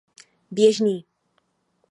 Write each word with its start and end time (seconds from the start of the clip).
Běžný. 0.55 0.97